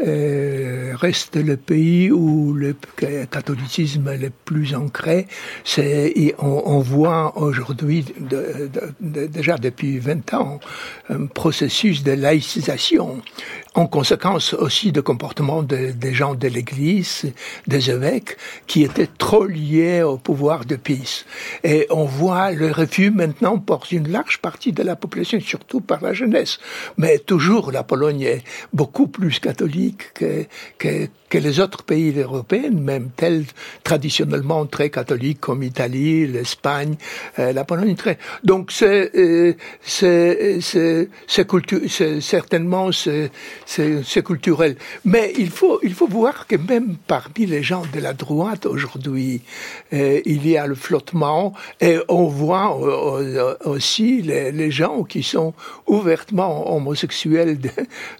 [0.00, 2.74] euh, reste le pays où le
[3.30, 5.26] catholicisme est le plus ancré.
[5.62, 8.06] C'est on, on, voit aujourd'hui
[9.00, 10.58] déjà depuis 20 ans
[11.10, 13.20] un processus de laïcisation
[13.74, 17.32] en conséquence aussi de comportement des gens de l'Église,
[17.68, 18.36] des évêques,
[18.66, 21.24] qui étaient trop liés au pouvoir de Pise.
[21.62, 26.02] Et on voit le refus maintenant pour une large partie de la population, surtout par
[26.02, 26.58] la jeunesse.
[26.96, 30.44] Mais toujours, la Pologne est beaucoup plus catholique que,
[30.78, 33.44] que, les autres pays européens, même tels
[33.84, 36.96] traditionnellement très catholiques comme l'Italie, l'Espagne,
[37.38, 38.18] euh, la Pologne très.
[38.44, 39.54] Donc c'est euh,
[42.20, 44.76] certainement c'est culturel.
[45.04, 49.42] Mais il faut il faut voir que même parmi les gens de la droite aujourd'hui,
[49.92, 52.74] euh, il y a le flottement et on voit
[53.64, 55.52] aussi les, les gens qui sont
[55.86, 57.70] ouvertement homosexuels de,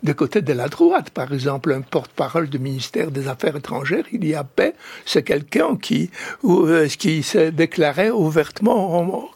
[0.03, 1.11] de côté de la droite.
[1.11, 5.77] Par exemple, un porte-parole du ministère des Affaires étrangères, il y a paix, c'est quelqu'un
[5.77, 6.11] qui,
[6.45, 9.31] euh, qui s'est déclaré ouvertement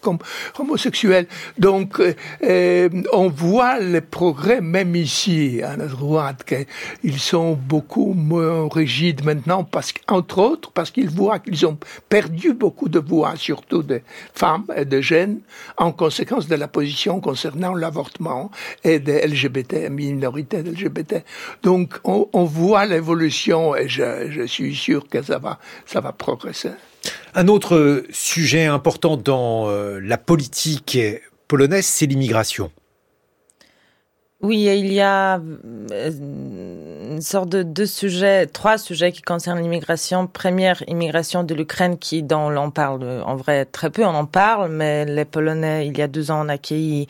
[0.58, 1.26] homosexuel.
[1.58, 8.12] Donc, euh, euh, on voit les progrès, même ici, à la droite, qu'ils sont beaucoup
[8.14, 11.78] moins rigides maintenant, parce qu'entre autres, parce qu'ils voient qu'ils ont
[12.08, 14.02] perdu beaucoup de voix, surtout des
[14.34, 15.40] femmes et des jeunes.
[15.76, 18.50] En conséquence de la position concernant l'avortement
[18.84, 21.24] et des LGBT, minorités LGBT.
[21.62, 26.70] Donc, on, voit l'évolution et je, je, suis sûr que ça va, ça va progresser.
[27.34, 30.98] Un autre sujet important dans euh, la politique
[31.48, 32.70] polonaise, c'est l'immigration.
[34.42, 35.40] Oui, il y a
[35.92, 36.10] euh,
[37.12, 40.26] une sorte de deux sujets, trois sujets qui concernent l'immigration.
[40.26, 44.72] Première, immigration de l'Ukraine, qui dont l'on parle en vrai très peu, on en parle,
[44.72, 47.06] mais les Polonais, il y a deux ans, ont accueilli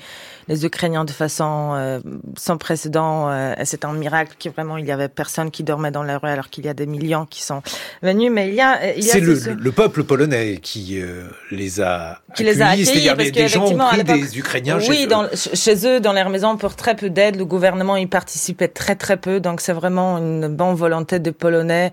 [0.48, 2.00] les Ukrainiens de façon euh,
[2.36, 3.30] sans précédent.
[3.30, 6.18] Euh, et c'est un miracle qui vraiment, il y avait personne qui dormait dans la
[6.18, 7.62] rue alors qu'il y a des millions qui sont
[8.02, 8.30] venus.
[8.30, 11.00] Mais il y a, il y a c'est le, le, peuple polonais qui
[11.50, 14.96] les a qui les a accueillis, c'est-à-dire des, des gens ont pris des Ukrainiens oui,
[14.96, 15.30] chez dans, eux.
[15.34, 17.21] chez eux, dans leur maison pour très peu d'aide.
[17.30, 21.92] Le gouvernement y participait très très peu, donc c'est vraiment une bonne volonté des Polonais.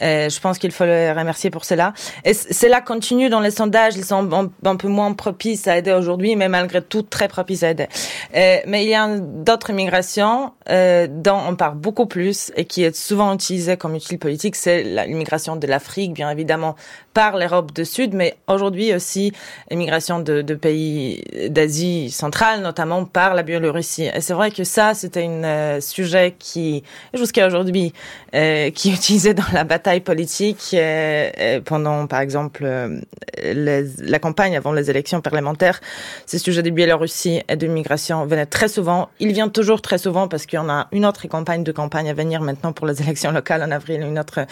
[0.00, 1.92] Je pense qu'il faut les remercier pour cela.
[2.24, 6.36] Et cela continue dans les sondages, ils sont un, peu moins propices à aider aujourd'hui,
[6.36, 7.88] mais malgré tout très propices à aider.
[8.34, 12.94] Mais il y a d'autres immigrations euh, dont on parle beaucoup plus et qui est
[12.94, 16.76] souvent utilisée comme utile politique, c'est l'immigration de l'Afrique, bien évidemment,
[17.12, 19.32] par l'Europe du Sud, mais aujourd'hui aussi
[19.70, 24.08] l'immigration de, de, pays d'Asie centrale, notamment par la Biélorussie.
[24.14, 27.92] Et c'est vrai que ça, c'était un euh, sujet qui, jusqu'à aujourd'hui,
[28.34, 33.00] euh, qui est utilisé dans la bataille politique euh, euh pendant, par exemple, euh,
[33.42, 35.80] les, la campagne avant les élections parlementaires.
[36.26, 39.08] Ce sujet de Biélorussie et de migration venait très souvent.
[39.18, 42.08] Il vient toujours très souvent parce qu'il y en a une autre campagne de campagne
[42.08, 44.46] à venir maintenant pour les élections locales en avril, une autre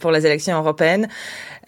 [0.00, 1.08] pour les élections européennes.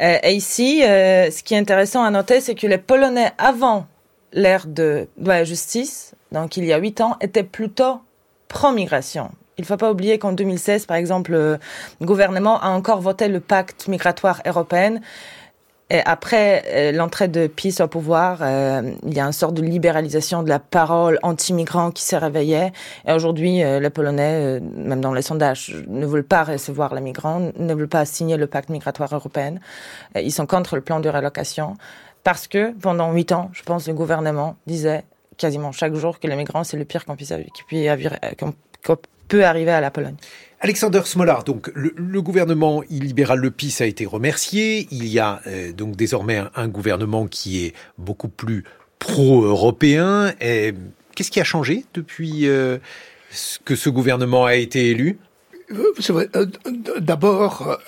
[0.02, 3.86] Euh, et ici, euh, ce qui est intéressant à noter, c'est que les Polonais, avant
[4.32, 8.00] l'ère de, la justice, donc il y a huit ans, étaient plutôt
[8.48, 9.30] pro-migration.
[9.56, 11.58] Il ne faut pas oublier qu'en 2016, par exemple, le
[12.02, 14.98] gouvernement a encore voté le pacte migratoire européen
[15.90, 20.42] après euh, l'entrée de PiS au pouvoir, euh, il y a une sorte de libéralisation
[20.42, 22.72] de la parole anti-migrant qui s'est réveillée.
[23.06, 27.52] Et aujourd'hui, euh, les Polonais, même dans les sondages, ne veulent pas recevoir les migrants,
[27.56, 29.56] ne veulent pas signer le pacte migratoire européen.
[30.16, 31.74] ils sont contre le plan de relocation
[32.22, 35.04] parce que pendant huit ans, je pense, le gouvernement disait
[35.36, 37.32] quasiment chaque jour que les migrants, c'est le pire qu'on puisse,
[38.38, 38.54] qu'on
[39.28, 40.16] peut arriver à la Pologne.
[40.64, 44.88] Alexander Smolar, donc le, gouvernement illibéral Le PIS a été remercié.
[44.90, 48.64] Il y a euh, donc désormais un, gouvernement qui est beaucoup plus
[48.98, 50.32] pro-européen.
[50.40, 52.78] Qu'est-ce qui a changé depuis euh,
[53.66, 55.18] que ce gouvernement a été élu?
[55.70, 56.46] Euh,
[56.98, 57.78] D'abord,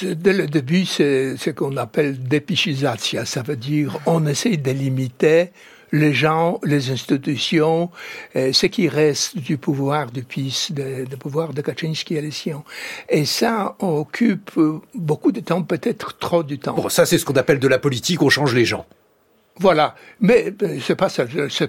[0.00, 3.24] dès le début, c'est ce qu'on appelle dépichisatia.
[3.24, 5.50] Ça veut dire on essaie de limiter
[5.94, 7.90] les gens, les institutions,
[8.34, 12.64] euh, ce qui reste du pouvoir du PIS, de pouvoir de Kaczynski et les siens.
[13.08, 14.50] Et ça occupe
[14.94, 16.74] beaucoup de temps, peut-être trop du temps.
[16.74, 18.86] Bon, ça c'est ce qu'on appelle de la politique, on change les gens.
[19.60, 21.08] Voilà, mais c'est pas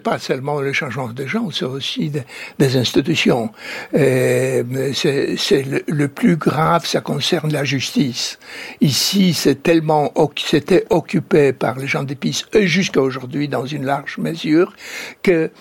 [0.03, 2.11] pas seulement le changement des gens, c'est aussi
[2.57, 3.51] des, institutions.
[3.93, 4.63] Euh,
[4.95, 8.39] c'est le, le, plus grave, ça concerne la justice.
[8.81, 14.73] Ici, c'est tellement c'était occupé par les gens d'épices jusqu'à aujourd'hui dans une large mesure
[15.21, 15.51] que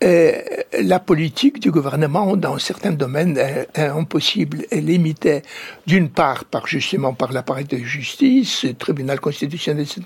[0.00, 5.42] la politique du gouvernement dans certains domaines est, impossible et limitée,
[5.86, 10.02] d'une part par justement par l'appareil de justice, le tribunal constitutionnel, etc.,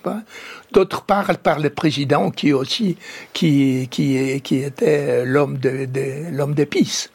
[0.73, 2.97] d'autre part par le président qui aussi
[3.33, 7.11] qui qui qui était l'homme de, de l'homme d'épices.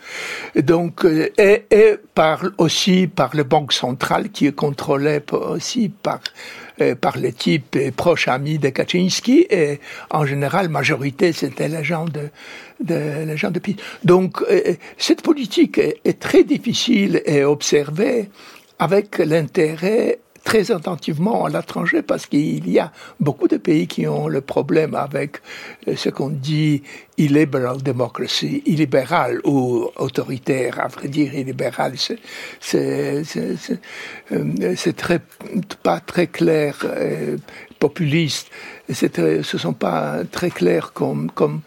[0.56, 1.06] Donc
[1.38, 6.67] et, et par aussi par le banque centrale qui est contrôlé aussi par euh,
[7.02, 12.30] par les types proches amis de Kaczynski et en général majorité c'était les de,
[12.84, 13.62] de de
[14.04, 18.30] Donc euh, cette politique est très difficile à observer
[18.80, 24.30] avec l'intérêt très attentivement à l'étranger parce qu'il y a beaucoup de pays qui ont
[24.30, 25.42] le problème avec
[25.90, 26.84] euh, ce qu'on dit
[27.18, 31.96] illiberal democracy, illibéral ou autoritaire, à vrai dire illibéral,
[32.62, 33.24] c'est
[34.32, 35.20] euh, très
[35.84, 37.36] pas très clair, euh,
[37.78, 38.48] populiste
[38.90, 41.62] ce sont pas très clairs comme, comme,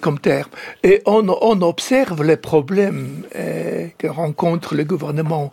[0.00, 0.50] comme termes.
[0.82, 1.28] Et on,
[1.62, 5.52] observe les problèmes euh, que rencontre le gouvernement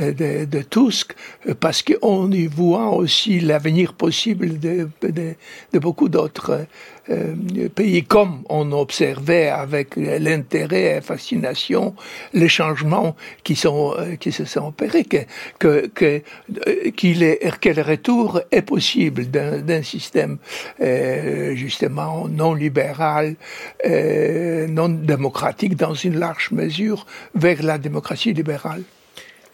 [0.00, 0.12] euh,
[0.46, 1.14] de, Tusk
[1.58, 6.66] parce qu'on y voit aussi l'avenir possible de, de, beaucoup d'autres
[7.10, 11.94] euh, pays, comme on observait avec l'intérêt et fascination
[12.32, 15.04] les changements qui sont qui se sont opérés,
[15.58, 16.22] que que
[16.96, 20.38] qu'il est, le retour est possible d'un système
[20.80, 23.36] euh, justement non libéral,
[23.86, 28.82] euh, non démocratique dans une large mesure vers la démocratie libérale.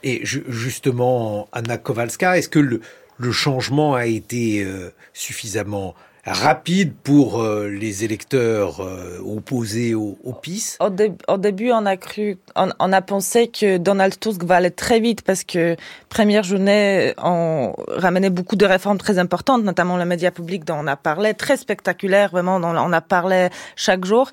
[0.02, 2.80] Et justement, Anna Kowalska, est-ce que le,
[3.18, 5.94] le, changement a été euh, suffisamment
[6.26, 10.90] rapide pour euh, les électeurs euh, opposés au, au PIS au,
[11.28, 14.98] au, début, on a cru, on, on, a pensé que Donald Tusk va aller très
[14.98, 15.76] vite parce que
[16.08, 20.86] première journée, on ramenait beaucoup de réformes très importantes, notamment le média public dont on
[20.88, 24.30] a parlé, très spectaculaire, vraiment, dont on a parlé chaque jour.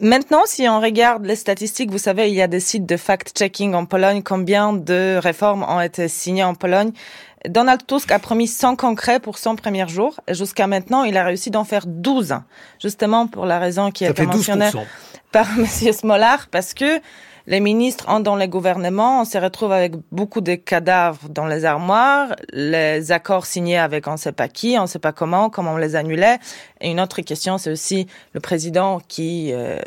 [0.00, 3.74] Maintenant, si on regarde les statistiques, vous savez, il y a des sites de fact-checking
[3.74, 4.22] en Pologne.
[4.22, 6.92] Combien de réformes ont été signées en Pologne
[7.48, 10.20] Donald Tusk a promis 100 concrets pour son premier jour.
[10.30, 12.36] Jusqu'à maintenant, il a réussi d'en faire 12,
[12.80, 14.70] justement pour la raison qui a été mentionnée
[15.30, 15.66] par M.
[15.66, 17.00] Smolar, parce que
[17.46, 21.64] les ministres ont dans les gouvernements, on se retrouve avec beaucoup de cadavres dans les
[21.64, 25.50] armoires, les accords signés avec on ne sait pas qui, on ne sait pas comment,
[25.50, 26.38] comment on les annulait.
[26.80, 29.78] Et une autre question, c'est aussi le président qui, euh,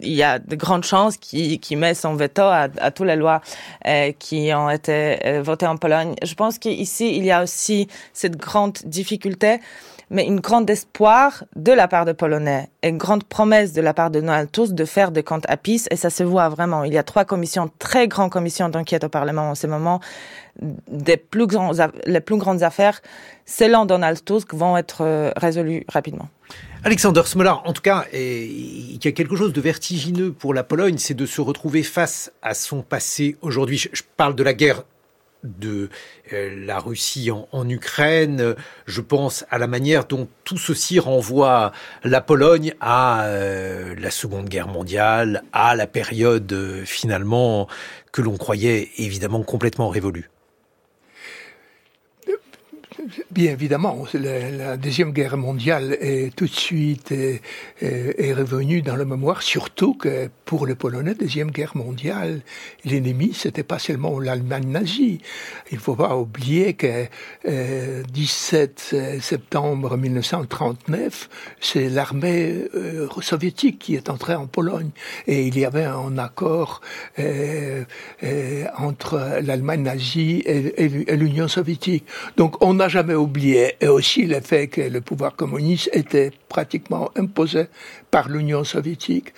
[0.00, 3.16] il y a de grandes chances qui, qui met son veto à, à toutes les
[3.16, 3.42] lois
[3.86, 6.14] euh, qui ont été euh, votées en Pologne.
[6.22, 9.60] Je pense qu'ici, il y a aussi cette grande difficulté
[10.12, 13.94] mais une grande espoir de la part des Polonais et une grande promesse de la
[13.94, 16.84] part de Donald Tusk de faire des comptes à PIS et ça se voit vraiment.
[16.84, 20.00] Il y a trois commissions, très grandes commissions d'enquête au Parlement en ce moment.
[20.60, 21.46] Des plus
[22.04, 23.00] les plus grandes affaires,
[23.46, 26.28] selon Donald Tusk, vont être euh, résolues rapidement.
[26.84, 30.98] Alexander Smolar, en tout cas, il y a quelque chose de vertigineux pour la Pologne,
[30.98, 33.78] c'est de se retrouver face à son passé aujourd'hui.
[33.78, 34.82] Je parle de la guerre
[35.42, 35.88] de
[36.32, 38.54] euh, la Russie en, Ukraine.
[38.86, 41.72] Je pense à la manière dont tout ceci renvoie
[42.04, 47.68] la Pologne à euh, la Seconde Guerre mondiale, à la période euh, finalement
[48.12, 50.30] que l'on croyait évidemment complètement révolue.
[53.30, 57.40] Bien évidemment, la, Deuxième Guerre mondiale est tout de suite est,
[57.80, 62.42] est, revenue dans la mémoire, surtout que pour les Polonais, Deuxième Guerre mondiale,
[62.84, 65.20] l'ennemi, c'était pas seulement l'Allemagne nazie.
[65.72, 67.06] Il faut pas oublier que
[67.48, 71.28] euh, 17 septembre 1939,
[71.60, 74.90] c'est l'armée euh, soviétique qui est entrée en Pologne.
[75.26, 76.80] Et il y avait un accord
[77.18, 77.84] euh,
[78.22, 82.04] euh entre l'Allemagne nazie et, et l'Union soviétique.
[82.36, 87.10] Donc on n'a jamais oublié, et aussi le fait que le pouvoir communiste était pratiquement
[87.16, 87.64] imposé
[88.10, 89.32] par l'Union soviétique.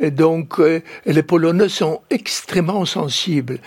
[0.00, 3.58] Donc, euh, les Polonais sont extrêmement sensibles.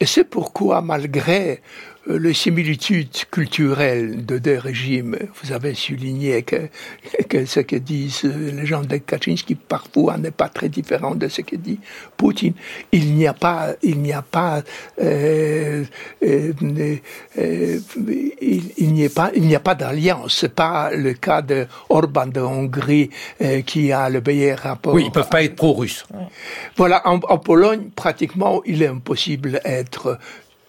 [0.00, 1.60] Et c'est pourquoi, malgré
[2.08, 5.16] les similitudes culturelles de deux régimes.
[5.42, 6.68] Vous avez souligné que,
[7.28, 11.40] que ce que disent les gens de Kaczynski parfois n'est pas très différent de ce
[11.42, 11.80] que dit
[12.16, 12.54] Poutine.
[12.92, 14.62] Il n'y a pas, il n'y a pas,
[15.00, 15.84] euh,
[16.22, 16.52] euh,
[17.38, 17.78] euh
[18.78, 20.38] il, n'y a pas, il n'y a pas d'alliance.
[20.40, 23.10] C'est pas le cas de Orban de Hongrie
[23.42, 24.94] euh, qui a le meilleur rapport.
[24.94, 26.04] Oui, ils peuvent pas être pro-russes.
[26.76, 30.18] Voilà, en, en Pologne, pratiquement, il est impossible d'être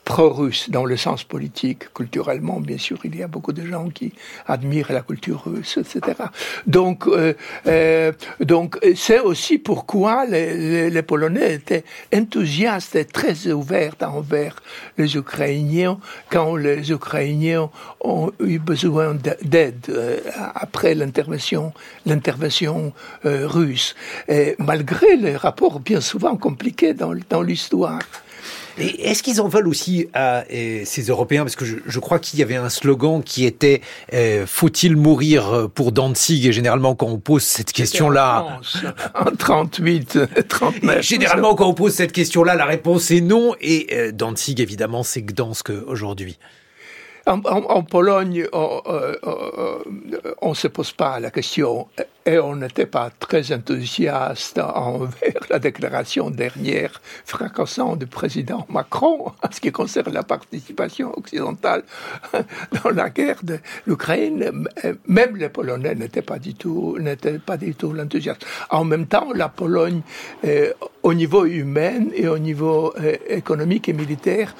[0.08, 4.14] pro-russe dans le sens politique, culturellement, bien sûr, il y a beaucoup de gens qui
[4.48, 6.00] admirent la culture russe, etc.
[6.66, 7.34] Donc, euh,
[7.68, 11.84] euh, donc c'est aussi pourquoi les, les, Polonais étaient
[12.16, 14.56] enthousiastes et très ouverts envers
[14.98, 20.20] les Ukrainiens quand les Ukrainiens ont eu besoin d'aide euh,
[20.56, 21.74] après l'intervention,
[22.06, 22.94] l'intervention
[23.26, 23.94] euh, russe,
[24.30, 28.00] et malgré les rapports bien souvent compliqués dans, dans l'histoire.
[28.80, 31.44] Et est-ce qu'ils en veulent aussi à euh, ces Européens?
[31.44, 33.82] Parce que je, je crois qu'il y avait un slogan qui était
[34.14, 38.60] euh, Faut-il mourir pour Danzig Et généralement, quand on pose cette question-là...
[39.16, 41.02] En 38, 39...
[41.02, 43.56] généralement, quand on pose cette question-là, la réponse est non.
[43.62, 46.38] Et euh, Danzig, évidemment, c'est Gdansk aujourd'hui.
[47.28, 51.88] En, Pologne, on ne se pose pas la question
[52.26, 59.52] et on n'était pas très enthousiaste envers la déclaration dernière fracassante du président Macron en
[59.52, 61.84] ce qui concerne la participation occidentale
[62.84, 64.66] dans la guerre de l'Ukraine.
[65.08, 67.40] Même les Polonais n'étaient pas du tout, n'étaient
[67.78, 68.40] tout l'enthousiasme.
[68.70, 70.02] En même temps, la Pologne,
[70.46, 70.72] euh,
[71.04, 74.56] au niveau humain et au niveau euh, économique et militaire,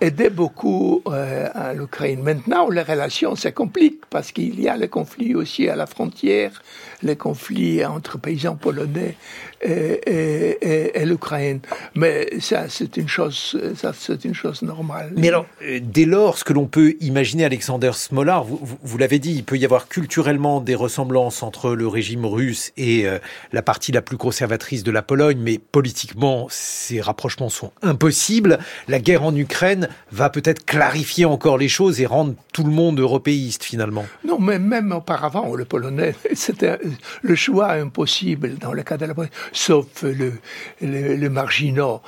[0.00, 2.22] aidait beaucoup euh, à l'Ukraine.
[2.22, 6.62] Maintenant, les relations se compliquent parce qu'il y a les conflits aussi à la frontière,
[7.02, 9.16] les conflits entre paysans polonais
[9.62, 11.60] et, l'Ukraine.
[11.94, 15.12] Mais ça, c'est une chose, ça, c'est une chose normale.
[15.16, 19.32] Mais alors, euh, dès lors, ce que l'on peut imaginer, Alexander Smolar, vous l'avez dit,
[19.32, 23.18] il peut y avoir culturellement des ressemblances entre le régime russe et euh,
[23.52, 28.58] la partie la plus conservatrice de la Pologne, mais politiquement, ces rapprochements sont impossibles.
[28.86, 33.00] La guerre en Ukraine va peut-être clarifier encore les choses et rendre tout le monde
[33.00, 34.04] européiste finalement.
[34.24, 36.78] Non, mais même auparavant, le Polonais, c'était
[37.22, 40.32] le choix impossible dans le cas de la Pologne sauf le,
[40.80, 42.00] les, marginaux.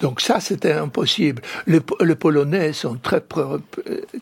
[0.00, 1.42] Donc ça, c'était impossible.
[1.66, 3.58] Les, Polonais sont très pro,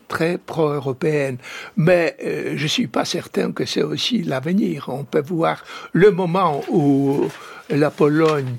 [0.07, 1.37] très pro-européennes,
[1.77, 4.85] mais euh, je suis pas certain que c'est aussi l'avenir.
[4.89, 5.63] On peut voir
[5.93, 7.27] le moment où
[7.69, 8.55] la Pologne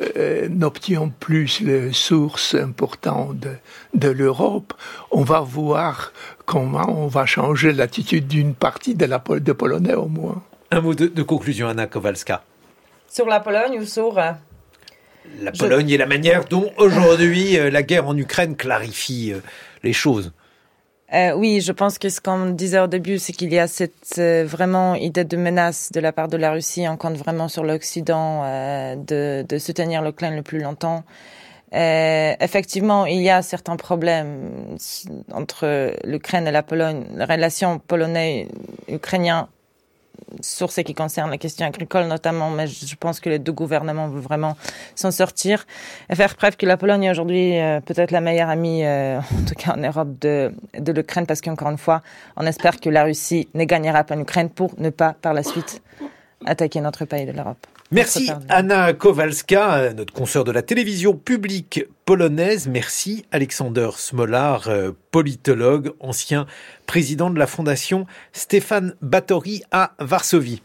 [0.00, 3.50] euh, n'obtient plus les sources importantes de,
[3.94, 4.74] de l'Europe,
[5.12, 6.12] on va voir
[6.46, 10.42] comment on va changer l'attitude d'une partie de la de Polonais au moins.
[10.72, 12.42] Un mot de, conclusion, Anna Kowalska.
[13.08, 14.18] Sur la Pologne ou sur...
[14.18, 14.32] Euh,
[15.40, 19.32] la Pologne et la manière dont aujourd'hui euh, la guerre en Ukraine clarifie
[19.84, 20.32] les choses.
[21.14, 24.18] Euh, oui, je pense que ce qu'on disait au début, c'est qu'il y a cette
[24.18, 26.86] euh, vraiment idée de menace de la part de la Russie.
[26.88, 31.04] On compte vraiment sur l'Occident euh, de, de, soutenir l'Ukraine le plus longtemps.
[31.72, 34.76] effectivement, il y a certains problèmes
[35.32, 37.04] entre l'Ukraine et la Pologne.
[37.14, 39.48] La relation polonais-ukrainien
[40.40, 44.08] sur ce qui concerne la question agricole notamment, mais je pense que les deux gouvernements
[44.08, 44.56] veulent vraiment
[44.94, 45.66] s'en sortir
[46.10, 49.44] et faire preuve que la Pologne est aujourd'hui euh, peut-être la meilleure amie, euh, en
[49.46, 50.52] tout cas en Europe, de,
[50.92, 52.02] l'Ukraine, parce qu'encore une fois,
[52.36, 55.82] on espère que la Russie ne gagnera pas l'Ukraine pour ne pas par la suite
[56.46, 57.66] attaquer notre pays de l'Europe.
[57.94, 62.66] Merci Anna Kowalska, notre consoeur de la télévision publique polonaise.
[62.66, 66.46] Merci Alexander Smolar, euh, politologue, ancien
[66.86, 70.60] président de la fondation Stéphane Batory à Varsovie.